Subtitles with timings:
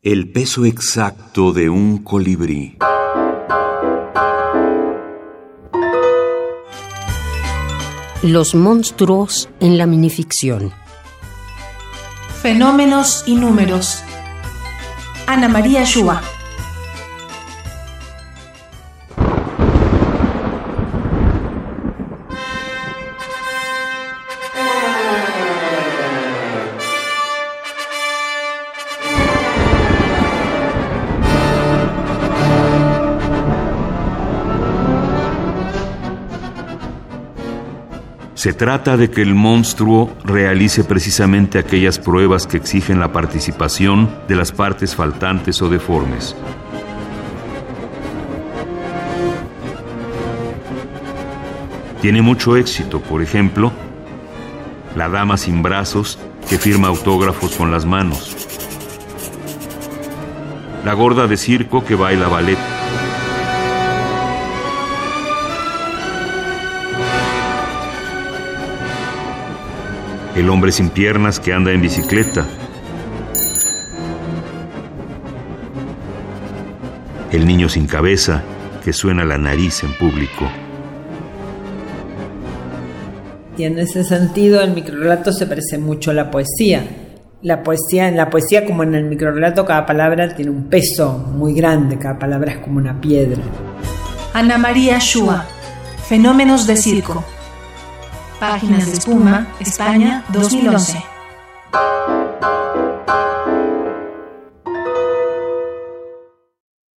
[0.00, 2.78] El peso exacto de un colibrí.
[8.22, 10.72] Los monstruos en la minificción.
[12.40, 14.04] Fenómenos y números.
[15.26, 16.22] Ana María Shua.
[38.38, 44.36] Se trata de que el monstruo realice precisamente aquellas pruebas que exigen la participación de
[44.36, 46.36] las partes faltantes o deformes.
[52.00, 53.72] Tiene mucho éxito, por ejemplo,
[54.94, 58.36] la dama sin brazos que firma autógrafos con las manos,
[60.84, 62.58] la gorda de circo que baila ballet,
[70.38, 72.46] el hombre sin piernas que anda en bicicleta,
[77.32, 78.44] el niño sin cabeza
[78.84, 80.48] que suena la nariz en público.
[83.56, 86.84] Y en ese sentido el microrelato se parece mucho a la poesía.
[87.42, 91.52] La poesía, en la poesía como en el microrelato, cada palabra tiene un peso muy
[91.52, 93.42] grande, cada palabra es como una piedra.
[94.34, 95.44] Ana María Shua.
[96.08, 97.24] Fenómenos de circo.
[98.40, 101.02] Páginas de espuma, España, 2011.